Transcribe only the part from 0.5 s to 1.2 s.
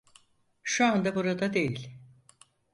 Şu anda